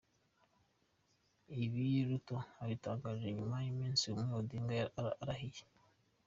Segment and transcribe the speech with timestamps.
[1.63, 4.75] Ibi Ruto abitangaje nyuma y’ umunsi umwe Odinga
[5.21, 5.63] arahiye.